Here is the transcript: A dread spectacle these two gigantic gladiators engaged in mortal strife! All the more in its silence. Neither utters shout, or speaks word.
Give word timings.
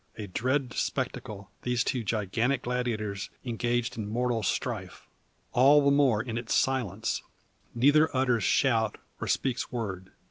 A 0.17 0.25
dread 0.25 0.73
spectacle 0.73 1.51
these 1.61 1.83
two 1.83 2.03
gigantic 2.03 2.63
gladiators 2.63 3.29
engaged 3.45 3.99
in 3.99 4.07
mortal 4.09 4.41
strife! 4.41 5.05
All 5.51 5.85
the 5.85 5.91
more 5.91 6.23
in 6.23 6.39
its 6.39 6.55
silence. 6.55 7.21
Neither 7.75 8.09
utters 8.17 8.43
shout, 8.43 8.97
or 9.19 9.27
speaks 9.27 9.71
word. 9.71 10.11